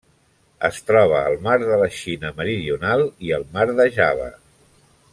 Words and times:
Es 0.69 0.79
troba 0.91 1.19
al 1.25 1.35
Mar 1.49 1.57
de 1.65 1.77
la 1.83 1.89
Xina 1.97 2.33
Meridional 2.39 3.07
i 3.29 3.33
el 3.39 3.49
Mar 3.59 3.69
de 3.83 3.87
Java. 4.01 4.31